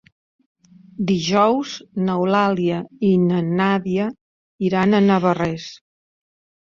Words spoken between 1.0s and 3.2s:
Dijous n'Eulàlia i